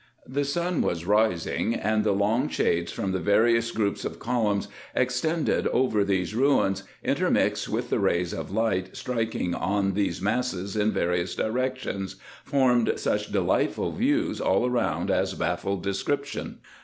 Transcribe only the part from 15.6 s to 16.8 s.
description.